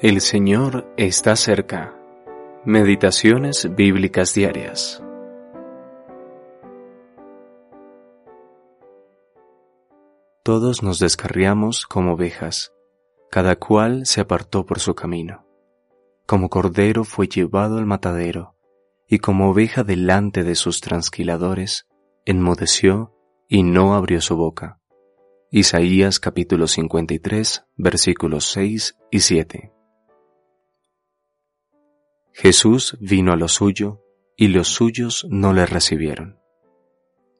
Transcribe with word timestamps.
El 0.00 0.20
Señor 0.20 0.86
está 0.96 1.34
cerca. 1.34 1.92
Meditaciones 2.64 3.74
bíblicas 3.74 4.32
diarias. 4.32 5.02
Todos 10.44 10.84
nos 10.84 11.00
descarriamos 11.00 11.84
como 11.84 12.12
ovejas, 12.12 12.72
cada 13.28 13.56
cual 13.56 14.06
se 14.06 14.20
apartó 14.20 14.64
por 14.64 14.78
su 14.78 14.94
camino. 14.94 15.44
Como 16.26 16.48
cordero 16.48 17.02
fue 17.02 17.26
llevado 17.26 17.78
al 17.78 17.86
matadero, 17.86 18.54
y 19.08 19.18
como 19.18 19.50
oveja 19.50 19.82
delante 19.82 20.44
de 20.44 20.54
sus 20.54 20.80
transquiladores, 20.80 21.88
enmudeció 22.24 23.16
y 23.48 23.64
no 23.64 23.96
abrió 23.96 24.20
su 24.20 24.36
boca. 24.36 24.78
Isaías 25.50 26.20
capítulo 26.20 26.68
53 26.68 27.64
versículos 27.76 28.44
6 28.52 28.96
y 29.10 29.18
7. 29.18 29.72
Jesús 32.40 32.96
vino 33.00 33.32
a 33.32 33.36
lo 33.36 33.48
suyo, 33.48 34.00
y 34.36 34.46
los 34.46 34.68
suyos 34.68 35.26
no 35.28 35.52
le 35.52 35.66
recibieron. 35.66 36.38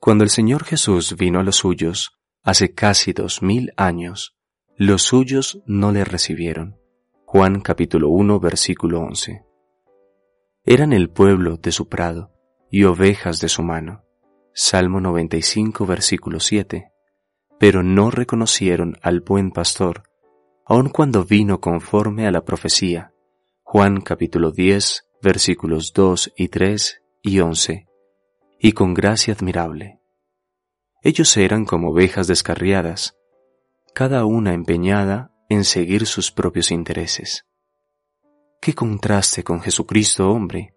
Cuando 0.00 0.24
el 0.24 0.30
Señor 0.30 0.64
Jesús 0.64 1.14
vino 1.16 1.38
a 1.38 1.44
los 1.44 1.54
suyos, 1.54 2.18
hace 2.42 2.74
casi 2.74 3.12
dos 3.12 3.40
mil 3.40 3.72
años, 3.76 4.34
los 4.76 5.02
suyos 5.02 5.62
no 5.66 5.92
le 5.92 6.04
recibieron. 6.04 6.80
Juan 7.26 7.60
capítulo 7.60 8.08
1 8.08 8.40
versículo 8.40 8.98
11. 9.02 9.44
Eran 10.64 10.92
el 10.92 11.10
pueblo 11.10 11.58
de 11.58 11.70
su 11.70 11.88
prado 11.88 12.32
y 12.68 12.82
ovejas 12.82 13.38
de 13.38 13.48
su 13.48 13.62
mano. 13.62 14.02
Salmo 14.52 15.00
95 15.00 15.86
versículo 15.86 16.40
7. 16.40 16.90
Pero 17.60 17.84
no 17.84 18.10
reconocieron 18.10 18.96
al 19.00 19.20
buen 19.20 19.52
pastor, 19.52 20.02
aun 20.66 20.88
cuando 20.88 21.24
vino 21.24 21.60
conforme 21.60 22.26
a 22.26 22.32
la 22.32 22.44
profecía 22.44 23.12
Juan 23.70 24.00
capítulo 24.00 24.50
10, 24.50 25.10
versículos 25.20 25.92
2 25.92 26.32
y 26.38 26.48
3 26.48 27.02
y 27.20 27.40
11, 27.40 27.86
y 28.58 28.72
con 28.72 28.94
gracia 28.94 29.34
admirable. 29.34 30.00
Ellos 31.02 31.36
eran 31.36 31.66
como 31.66 31.90
ovejas 31.90 32.26
descarriadas, 32.28 33.18
cada 33.94 34.24
una 34.24 34.54
empeñada 34.54 35.34
en 35.50 35.64
seguir 35.64 36.06
sus 36.06 36.32
propios 36.32 36.70
intereses. 36.70 37.44
Qué 38.62 38.74
contraste 38.74 39.44
con 39.44 39.60
Jesucristo 39.60 40.30
hombre, 40.30 40.74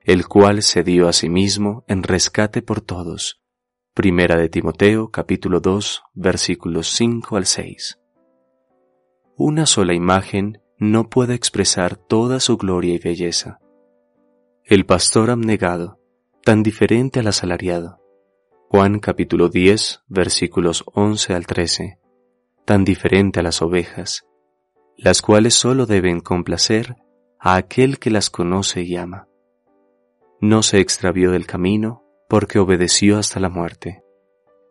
el 0.00 0.26
cual 0.26 0.64
se 0.64 0.82
dio 0.82 1.06
a 1.06 1.12
sí 1.12 1.28
mismo 1.28 1.84
en 1.86 2.02
rescate 2.02 2.60
por 2.60 2.80
todos. 2.80 3.40
Primera 3.94 4.36
de 4.36 4.48
Timoteo 4.48 5.12
capítulo 5.12 5.60
2 5.60 6.02
versículos 6.14 6.88
5 6.88 7.36
al 7.36 7.46
6. 7.46 8.00
Una 9.36 9.64
sola 9.64 9.94
imagen 9.94 10.61
no 10.82 11.08
puede 11.08 11.34
expresar 11.34 11.94
toda 11.94 12.40
su 12.40 12.56
gloria 12.56 12.94
y 12.94 12.98
belleza. 12.98 13.60
El 14.64 14.84
pastor 14.84 15.30
abnegado, 15.30 16.00
tan 16.42 16.64
diferente 16.64 17.20
al 17.20 17.28
asalariado. 17.28 18.00
Juan 18.68 18.98
capítulo 18.98 19.48
10 19.48 20.02
versículos 20.08 20.82
11 20.92 21.34
al 21.34 21.46
13, 21.46 22.00
tan 22.64 22.82
diferente 22.84 23.38
a 23.38 23.44
las 23.44 23.62
ovejas, 23.62 24.26
las 24.96 25.22
cuales 25.22 25.54
sólo 25.54 25.86
deben 25.86 26.18
complacer 26.18 26.96
a 27.38 27.54
aquel 27.54 28.00
que 28.00 28.10
las 28.10 28.28
conoce 28.28 28.82
y 28.82 28.96
ama. 28.96 29.28
No 30.40 30.64
se 30.64 30.80
extravió 30.80 31.30
del 31.30 31.46
camino 31.46 32.02
porque 32.28 32.58
obedeció 32.58 33.18
hasta 33.18 33.38
la 33.38 33.48
muerte. 33.48 34.02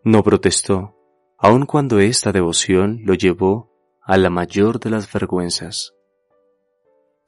No 0.04 0.24
protestó, 0.24 0.94
aun 1.38 1.66
cuando 1.66 2.00
esta 2.00 2.34
devoción 2.34 3.00
lo 3.06 3.14
llevó 3.14 3.72
a 4.02 4.18
la 4.18 4.30
mayor 4.30 4.82
de 4.82 4.90
las 4.90 5.10
vergüenzas. 5.10 5.94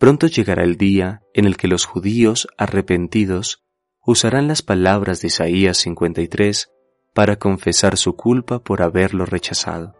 Pronto 0.03 0.27
llegará 0.27 0.65
el 0.65 0.75
día 0.75 1.21
en 1.33 1.45
el 1.45 1.55
que 1.55 1.69
los 1.69 1.85
judíos 1.85 2.49
arrepentidos 2.57 3.63
usarán 4.05 4.49
las 4.49 4.61
palabras 4.61 5.21
de 5.21 5.27
Isaías 5.29 5.77
53 5.77 6.69
para 7.13 7.37
confesar 7.37 7.95
su 7.95 8.17
culpa 8.17 8.59
por 8.59 8.81
haberlo 8.81 9.25
rechazado. 9.25 9.95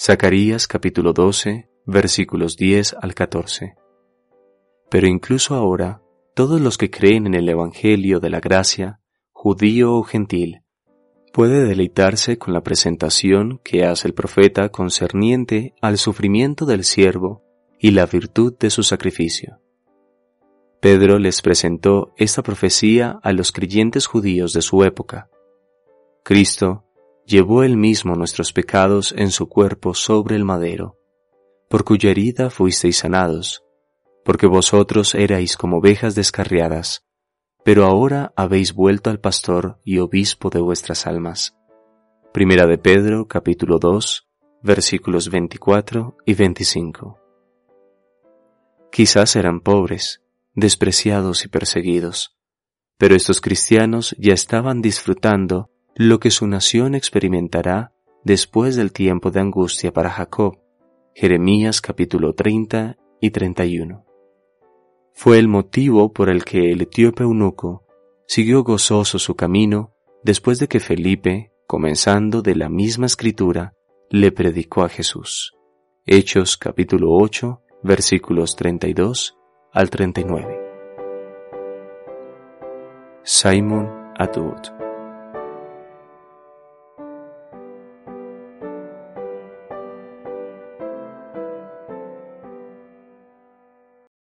Zacarías 0.00 0.68
capítulo 0.68 1.12
12 1.12 1.68
versículos 1.84 2.56
10 2.58 2.94
al 3.02 3.14
14. 3.14 3.74
Pero 4.88 5.08
incluso 5.08 5.56
ahora, 5.56 6.00
todos 6.36 6.60
los 6.60 6.78
que 6.78 6.88
creen 6.88 7.26
en 7.26 7.34
el 7.34 7.48
Evangelio 7.48 8.20
de 8.20 8.30
la 8.30 8.38
gracia, 8.38 9.00
judío 9.32 9.94
o 9.94 10.04
gentil, 10.04 10.62
puede 11.32 11.64
deleitarse 11.64 12.38
con 12.38 12.54
la 12.54 12.62
presentación 12.62 13.60
que 13.64 13.84
hace 13.84 14.06
el 14.06 14.14
profeta 14.14 14.68
concerniente 14.68 15.74
al 15.82 15.98
sufrimiento 15.98 16.66
del 16.66 16.84
siervo 16.84 17.49
y 17.80 17.92
la 17.92 18.06
virtud 18.06 18.54
de 18.58 18.70
su 18.70 18.82
sacrificio. 18.82 19.58
Pedro 20.80 21.18
les 21.18 21.42
presentó 21.42 22.12
esta 22.16 22.42
profecía 22.42 23.18
a 23.22 23.32
los 23.32 23.52
creyentes 23.52 24.06
judíos 24.06 24.52
de 24.52 24.62
su 24.62 24.84
época. 24.84 25.30
Cristo 26.22 26.84
llevó 27.26 27.62
él 27.62 27.76
mismo 27.76 28.14
nuestros 28.14 28.52
pecados 28.52 29.14
en 29.16 29.30
su 29.30 29.48
cuerpo 29.48 29.94
sobre 29.94 30.36
el 30.36 30.44
madero, 30.44 30.98
por 31.68 31.84
cuya 31.84 32.10
herida 32.10 32.50
fuisteis 32.50 32.98
sanados, 32.98 33.64
porque 34.24 34.46
vosotros 34.46 35.14
erais 35.14 35.56
como 35.56 35.78
ovejas 35.78 36.14
descarriadas, 36.14 37.06
pero 37.64 37.84
ahora 37.84 38.32
habéis 38.36 38.74
vuelto 38.74 39.10
al 39.10 39.20
pastor 39.20 39.78
y 39.84 39.98
obispo 39.98 40.50
de 40.50 40.60
vuestras 40.60 41.06
almas. 41.06 41.56
Primera 42.32 42.66
de 42.66 42.78
Pedro 42.78 43.26
capítulo 43.26 43.78
2 43.78 44.26
versículos 44.62 45.30
24 45.30 46.16
y 46.26 46.34
25. 46.34 47.29
Quizás 48.92 49.36
eran 49.36 49.60
pobres, 49.60 50.20
despreciados 50.54 51.44
y 51.44 51.48
perseguidos, 51.48 52.36
pero 52.98 53.14
estos 53.14 53.40
cristianos 53.40 54.16
ya 54.18 54.34
estaban 54.34 54.82
disfrutando 54.82 55.70
lo 55.94 56.18
que 56.18 56.30
su 56.30 56.46
nación 56.48 56.96
experimentará 56.96 57.94
después 58.24 58.74
del 58.74 58.92
tiempo 58.92 59.30
de 59.30 59.40
angustia 59.40 59.92
para 59.92 60.10
Jacob. 60.10 60.58
Jeremías 61.14 61.80
capítulo 61.80 62.34
30 62.34 62.96
y 63.20 63.30
31. 63.30 64.04
Fue 65.14 65.38
el 65.38 65.46
motivo 65.46 66.12
por 66.12 66.28
el 66.28 66.44
que 66.44 66.72
el 66.72 66.82
etíope 66.82 67.22
eunuco 67.22 67.86
siguió 68.26 68.64
gozoso 68.64 69.18
su 69.18 69.36
camino 69.36 69.92
después 70.24 70.58
de 70.58 70.66
que 70.66 70.80
Felipe, 70.80 71.52
comenzando 71.66 72.42
de 72.42 72.56
la 72.56 72.68
misma 72.68 73.06
escritura, 73.06 73.72
le 74.10 74.32
predicó 74.32 74.82
a 74.82 74.88
Jesús. 74.88 75.52
Hechos 76.06 76.56
capítulo 76.56 77.12
8 77.12 77.62
versículos 77.82 78.56
32 78.56 79.36
al 79.72 79.90
39. 79.90 80.60
Simon 83.22 83.88
Atwood 84.16 84.89